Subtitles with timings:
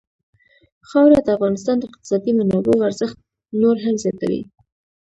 [0.89, 3.17] خاوره د افغانستان د اقتصادي منابعو ارزښت
[3.61, 4.41] نور هم زیاتوي.